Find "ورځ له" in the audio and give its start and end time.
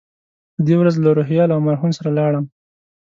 0.77-1.09